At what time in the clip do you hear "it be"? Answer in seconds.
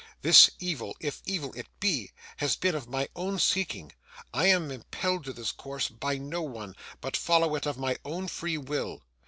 1.53-2.09